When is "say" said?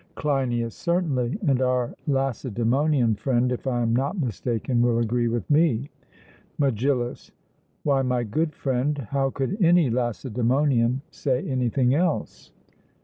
11.11-11.47